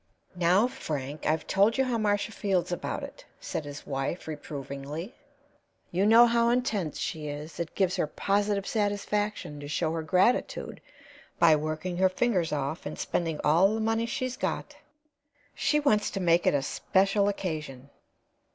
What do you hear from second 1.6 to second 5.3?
you how Marcia feels about it," said his wife, reprovingly.